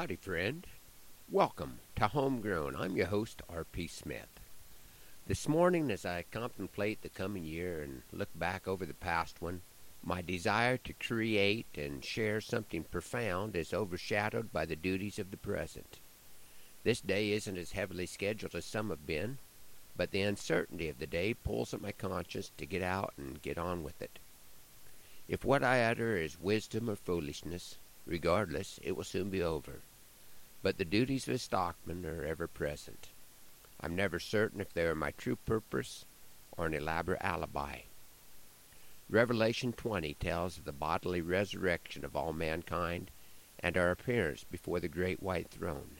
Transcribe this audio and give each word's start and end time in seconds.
Howdy, 0.00 0.16
friend. 0.16 0.66
Welcome 1.30 1.80
to 1.96 2.08
Homegrown. 2.08 2.74
I'm 2.74 2.96
your 2.96 3.08
host, 3.08 3.42
R.P. 3.50 3.86
Smith. 3.86 4.40
This 5.26 5.46
morning, 5.46 5.90
as 5.90 6.06
I 6.06 6.24
contemplate 6.30 7.02
the 7.02 7.10
coming 7.10 7.44
year 7.44 7.82
and 7.82 8.00
look 8.10 8.30
back 8.34 8.66
over 8.66 8.86
the 8.86 8.94
past 8.94 9.42
one, 9.42 9.60
my 10.02 10.22
desire 10.22 10.78
to 10.78 10.94
create 10.94 11.66
and 11.76 12.02
share 12.02 12.40
something 12.40 12.84
profound 12.84 13.54
is 13.54 13.74
overshadowed 13.74 14.50
by 14.50 14.64
the 14.64 14.74
duties 14.74 15.18
of 15.18 15.30
the 15.30 15.36
present. 15.36 15.98
This 16.82 17.02
day 17.02 17.32
isn't 17.32 17.58
as 17.58 17.72
heavily 17.72 18.06
scheduled 18.06 18.54
as 18.54 18.64
some 18.64 18.88
have 18.88 19.06
been, 19.06 19.36
but 19.98 20.12
the 20.12 20.22
uncertainty 20.22 20.88
of 20.88 20.98
the 20.98 21.06
day 21.06 21.34
pulls 21.34 21.74
at 21.74 21.82
my 21.82 21.92
conscience 21.92 22.50
to 22.56 22.64
get 22.64 22.82
out 22.82 23.12
and 23.18 23.42
get 23.42 23.58
on 23.58 23.82
with 23.82 24.00
it. 24.00 24.18
If 25.28 25.44
what 25.44 25.62
I 25.62 25.84
utter 25.84 26.16
is 26.16 26.40
wisdom 26.40 26.88
or 26.88 26.96
foolishness, 26.96 27.76
regardless, 28.06 28.80
it 28.82 28.96
will 28.96 29.04
soon 29.04 29.28
be 29.28 29.42
over. 29.42 29.82
But 30.62 30.78
the 30.78 30.84
duties 30.84 31.26
of 31.26 31.34
a 31.34 31.38
stockman 31.38 32.04
are 32.04 32.24
ever 32.24 32.46
present. 32.46 33.08
I'm 33.80 33.96
never 33.96 34.18
certain 34.18 34.60
if 34.60 34.74
they 34.74 34.84
are 34.84 34.94
my 34.94 35.12
true 35.12 35.36
purpose 35.46 36.04
or 36.56 36.66
an 36.66 36.74
elaborate 36.74 37.22
alibi. 37.22 37.80
Revelation 39.08 39.72
20 39.72 40.14
tells 40.14 40.58
of 40.58 40.64
the 40.64 40.72
bodily 40.72 41.20
resurrection 41.20 42.04
of 42.04 42.14
all 42.14 42.32
mankind 42.32 43.10
and 43.58 43.76
our 43.76 43.90
appearance 43.90 44.44
before 44.44 44.80
the 44.80 44.88
great 44.88 45.22
white 45.22 45.48
throne. 45.48 45.96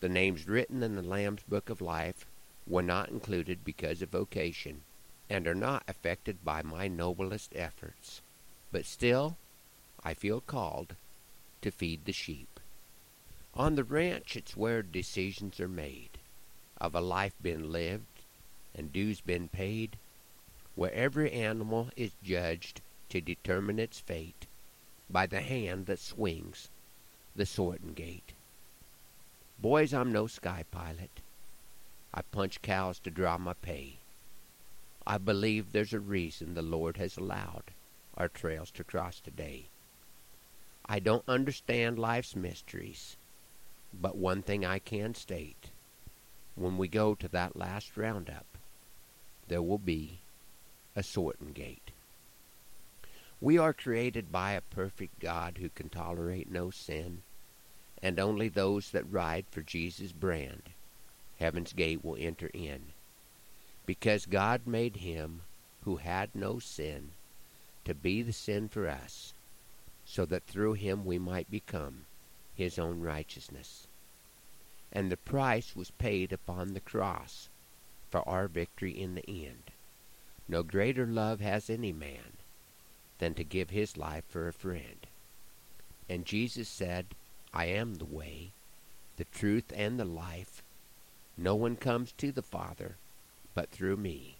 The 0.00 0.08
names 0.08 0.46
written 0.46 0.82
in 0.82 0.94
the 0.94 1.02
Lamb's 1.02 1.42
Book 1.42 1.70
of 1.70 1.80
Life 1.80 2.26
were 2.66 2.82
not 2.82 3.08
included 3.08 3.64
because 3.64 4.02
of 4.02 4.10
vocation 4.10 4.82
and 5.30 5.46
are 5.46 5.54
not 5.54 5.84
affected 5.88 6.44
by 6.44 6.62
my 6.62 6.88
noblest 6.88 7.52
efforts. 7.54 8.20
But 8.72 8.84
still, 8.84 9.36
I 10.04 10.14
feel 10.14 10.40
called 10.40 10.96
to 11.62 11.70
feed 11.70 12.04
the 12.04 12.12
sheep. 12.12 12.49
On 13.54 13.74
the 13.74 13.84
ranch, 13.84 14.36
it's 14.36 14.56
where 14.56 14.82
decisions 14.82 15.58
are 15.60 15.68
made 15.68 16.18
of 16.80 16.94
a 16.94 17.00
life 17.00 17.34
been 17.42 17.70
lived 17.70 18.22
and 18.74 18.92
dues 18.92 19.20
been 19.20 19.48
paid, 19.48 19.96
where 20.74 20.92
every 20.92 21.32
animal 21.32 21.90
is 21.96 22.12
judged 22.22 22.80
to 23.08 23.20
determine 23.20 23.78
its 23.78 23.98
fate 23.98 24.46
by 25.10 25.26
the 25.26 25.40
hand 25.40 25.86
that 25.86 25.98
swings 25.98 26.68
the 27.34 27.44
sorting 27.44 27.92
gate. 27.92 28.32
Boys, 29.58 29.92
I'm 29.92 30.12
no 30.12 30.26
sky 30.26 30.64
pilot. 30.70 31.20
I 32.14 32.22
punch 32.22 32.62
cows 32.62 32.98
to 33.00 33.10
draw 33.10 33.36
my 33.36 33.54
pay. 33.54 33.98
I 35.06 35.18
believe 35.18 35.72
there's 35.72 35.92
a 35.92 36.00
reason 36.00 36.54
the 36.54 36.62
Lord 36.62 36.96
has 36.96 37.16
allowed 37.16 37.64
our 38.16 38.28
trails 38.28 38.70
to 38.72 38.84
cross 38.84 39.20
today. 39.20 39.66
I 40.86 40.98
don't 40.98 41.24
understand 41.28 41.98
life's 41.98 42.34
mysteries, 42.34 43.16
but 43.92 44.16
one 44.16 44.42
thing 44.42 44.64
I 44.64 44.78
can 44.78 45.14
state. 45.14 45.70
When 46.54 46.78
we 46.78 46.88
go 46.88 47.14
to 47.14 47.28
that 47.28 47.56
last 47.56 47.96
roundup, 47.96 48.46
there 49.48 49.62
will 49.62 49.78
be 49.78 50.20
a 50.94 51.02
sorting 51.02 51.52
gate. 51.52 51.90
We 53.40 53.56
are 53.56 53.72
created 53.72 54.30
by 54.30 54.52
a 54.52 54.60
perfect 54.60 55.18
God 55.18 55.58
who 55.58 55.70
can 55.70 55.88
tolerate 55.88 56.50
no 56.50 56.70
sin 56.70 57.22
and 58.02 58.18
only 58.18 58.48
those 58.48 58.90
that 58.90 59.10
ride 59.10 59.44
for 59.50 59.62
Jesus' 59.62 60.12
brand, 60.12 60.62
heaven's 61.38 61.72
gate 61.72 62.04
will 62.04 62.16
enter 62.18 62.50
in. 62.52 62.80
Because 63.86 64.26
God 64.26 64.66
made 64.66 64.96
him 64.96 65.42
who 65.84 65.96
had 65.96 66.30
no 66.34 66.58
sin 66.58 67.10
to 67.84 67.94
be 67.94 68.22
the 68.22 68.32
sin 68.32 68.68
for 68.68 68.88
us, 68.88 69.32
so 70.04 70.24
that 70.26 70.44
through 70.44 70.74
him 70.74 71.04
we 71.04 71.18
might 71.18 71.50
become 71.50 72.04
his 72.60 72.78
own 72.78 73.00
righteousness. 73.00 73.86
And 74.92 75.10
the 75.10 75.16
price 75.16 75.74
was 75.74 75.90
paid 75.92 76.30
upon 76.30 76.74
the 76.74 76.80
cross 76.80 77.48
for 78.10 78.28
our 78.28 78.48
victory 78.48 78.92
in 78.92 79.14
the 79.14 79.28
end. 79.28 79.70
No 80.46 80.62
greater 80.62 81.06
love 81.06 81.40
has 81.40 81.70
any 81.70 81.92
man 81.92 82.36
than 83.18 83.32
to 83.34 83.44
give 83.44 83.70
his 83.70 83.96
life 83.96 84.24
for 84.28 84.46
a 84.46 84.52
friend. 84.52 85.06
And 86.08 86.26
Jesus 86.26 86.68
said, 86.68 87.06
I 87.54 87.64
am 87.66 87.94
the 87.94 88.04
way, 88.04 88.50
the 89.16 89.24
truth, 89.24 89.72
and 89.74 89.98
the 89.98 90.04
life. 90.04 90.62
No 91.38 91.54
one 91.54 91.76
comes 91.76 92.12
to 92.12 92.30
the 92.30 92.42
Father 92.42 92.96
but 93.54 93.70
through 93.70 93.96
me. 93.96 94.34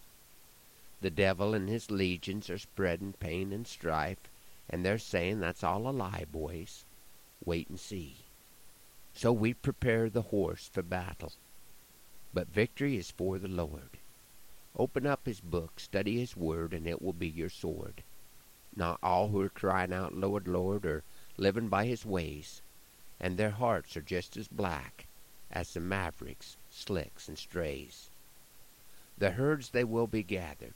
The 1.00 1.10
devil 1.10 1.54
and 1.54 1.69
his 1.69 1.91
legions 1.91 2.50
are 2.50 2.59
spreading 2.59 3.14
pain 3.14 3.53
and 3.53 3.66
strife, 3.66 4.28
and 4.69 4.84
they're 4.84 4.98
saying 4.98 5.41
that's 5.41 5.64
all 5.64 5.88
a 5.88 5.91
lie, 5.91 6.26
boys. 6.30 6.84
Wait 7.45 7.69
and 7.69 7.78
see. 7.78 8.17
So 9.15 9.33
we 9.33 9.55
prepare 9.55 10.09
the 10.09 10.23
horse 10.23 10.69
for 10.73 10.83
battle. 10.83 11.33
But 12.33 12.49
victory 12.49 12.97
is 12.97 13.11
for 13.11 13.39
the 13.39 13.49
Lord. 13.49 13.99
Open 14.77 15.06
up 15.06 15.27
his 15.27 15.41
book, 15.41 15.81
study 15.81 16.19
his 16.19 16.37
word, 16.37 16.73
and 16.73 16.87
it 16.87 17.03
will 17.03 17.12
be 17.12 17.28
your 17.28 17.51
sword. 17.51 18.03
Not 18.77 19.01
all 19.03 19.28
who 19.28 19.41
are 19.41 19.49
crying 19.49 19.93
out, 19.93 20.15
Lord, 20.15 20.47
Lord, 20.47 20.87
are 20.87 21.03
living 21.37 21.69
by 21.69 21.87
his 21.87 22.06
ways 22.06 22.62
and 23.21 23.37
their 23.37 23.51
hearts 23.51 23.97
are 23.97 24.03
just 24.03 24.37
as 24.37 24.49
black 24.49 25.07
as 25.53 25.75
the 25.75 25.81
mavericks, 25.81 26.57
slicks, 26.71 27.28
and 27.28 27.37
strays. 27.37 28.09
The 29.19 29.33
herds 29.33 29.71
they 29.71 29.84
will 29.84 30.07
be 30.07 30.22
gathered. 30.22 30.72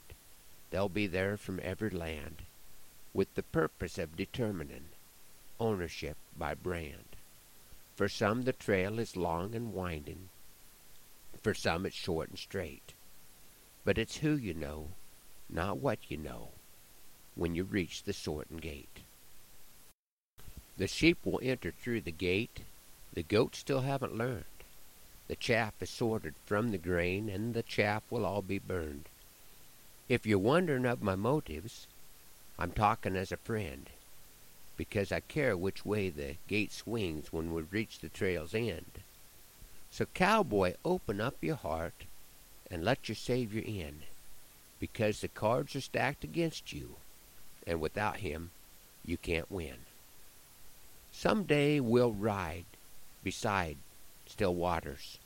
They'll 0.69 0.89
be 0.89 1.07
there 1.07 1.37
from 1.37 1.59
every 1.63 1.89
land, 1.89 2.43
with 3.13 3.33
the 3.33 3.43
purpose 3.43 3.97
of 3.97 4.15
determining 4.15 4.89
ownership 5.59 6.17
by 6.37 6.53
brand. 6.53 7.15
For 7.95 8.09
some 8.09 8.43
the 8.43 8.53
trail 8.53 8.99
is 8.99 9.15
long 9.15 9.55
and 9.55 9.73
winding, 9.73 10.29
for 11.41 11.53
some 11.53 11.85
it's 11.85 11.95
short 11.95 12.29
and 12.29 12.39
straight. 12.39 12.93
But 13.83 13.97
it's 13.97 14.17
who 14.17 14.35
you 14.35 14.53
know, 14.53 14.89
not 15.49 15.77
what 15.77 15.99
you 16.09 16.17
know, 16.17 16.49
when 17.35 17.55
you 17.55 17.63
reach 17.63 18.03
the 18.03 18.13
sorting 18.13 18.57
gate. 18.57 19.01
The 20.77 20.87
sheep 20.87 21.19
will 21.23 21.39
enter 21.41 21.71
through 21.71 22.01
the 22.01 22.11
gate. 22.11 22.61
The 23.13 23.23
goats 23.23 23.59
still 23.59 23.81
haven't 23.81 24.17
learned. 24.17 24.43
The 25.27 25.35
chaff 25.35 25.73
is 25.81 25.89
sorted 25.89 26.35
from 26.45 26.71
the 26.71 26.77
grain, 26.77 27.29
and 27.29 27.53
the 27.53 27.63
chaff 27.63 28.03
will 28.09 28.25
all 28.25 28.41
be 28.41 28.59
burned. 28.59 29.05
If 30.09 30.25
you're 30.25 30.37
wondering 30.37 30.85
of 30.85 31.01
my 31.01 31.15
motives, 31.15 31.87
I'm 32.59 32.71
talking 32.71 33.15
as 33.15 33.31
a 33.31 33.37
friend, 33.37 33.89
because 34.77 35.11
I 35.11 35.21
care 35.21 35.55
which 35.55 35.85
way 35.85 36.09
the 36.09 36.35
gate 36.47 36.71
swings 36.71 37.31
when 37.31 37.53
we 37.53 37.61
reach 37.63 37.99
the 37.99 38.09
trail's 38.09 38.53
end. 38.53 38.99
So, 39.91 40.05
cowboy, 40.13 40.73
open 40.83 41.21
up 41.21 41.35
your 41.41 41.55
heart 41.55 42.05
and 42.69 42.83
let 42.83 43.07
your 43.07 43.15
Savior 43.15 43.63
in, 43.65 44.01
because 44.79 45.21
the 45.21 45.27
cards 45.27 45.75
are 45.75 45.81
stacked 45.81 46.23
against 46.23 46.73
you, 46.73 46.95
and 47.65 47.79
without 47.79 48.17
him, 48.17 48.51
you 49.05 49.17
can't 49.17 49.51
win. 49.51 49.77
Some 51.11 51.43
day 51.43 51.79
we'll 51.79 52.11
ride 52.11 52.65
beside 53.23 53.77
still 54.27 54.53
waters, 54.53 55.17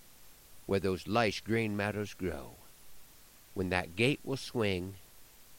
where 0.67 0.79
those 0.79 1.07
lush 1.07 1.41
green 1.41 1.75
meadows 1.75 2.13
grow, 2.13 2.51
when 3.55 3.69
that 3.69 3.95
gate 3.95 4.19
will 4.23 4.37
swing 4.37 4.95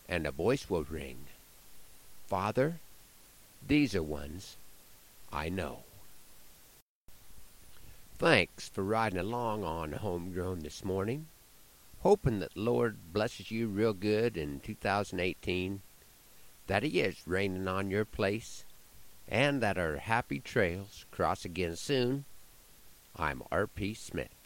and 0.09 0.27
a 0.27 0.31
voice 0.31 0.71
will 0.71 0.85
ring. 0.85 1.27
Father, 2.27 2.79
these 3.67 3.95
are 3.95 4.03
ones 4.03 4.57
I 5.33 5.49
know. 5.49 5.85
Thanks 8.19 8.69
for 8.69 8.83
riding 8.83 9.19
along 9.19 9.65
on 9.65 9.93
Homegrown 9.93 10.61
this 10.61 10.85
morning. 10.85 11.27
Hoping 12.01 12.41
that 12.41 12.57
Lord 12.57 12.97
blesses 13.13 13.51
you 13.51 13.69
real 13.69 13.93
good 13.93 14.37
in 14.37 14.61
2018, 14.61 15.83
that 16.67 16.83
He 16.83 17.01
is 17.01 17.27
raining 17.27 17.69
on 17.69 17.91
your 17.91 18.05
place 18.05 18.65
and 19.29 19.63
that 19.63 19.79
our 19.79 19.97
happy 19.97 20.41
trails 20.41 21.07
cross 21.11 21.45
again 21.45 21.77
soon. 21.77 22.25
I'm 23.17 23.43
R.P. 23.53 23.95
Smith. 23.95 24.40